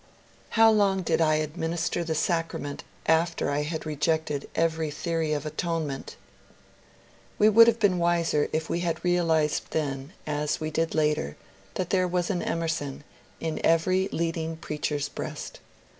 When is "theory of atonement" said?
4.89-6.15